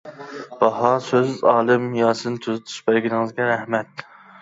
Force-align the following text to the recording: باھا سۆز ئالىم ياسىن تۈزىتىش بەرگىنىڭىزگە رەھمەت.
باھا 0.61 0.93
سۆز 1.09 1.29
ئالىم 1.53 1.87
ياسىن 2.01 2.43
تۈزىتىش 2.47 2.83
بەرگىنىڭىزگە 2.91 3.55
رەھمەت. 3.55 4.09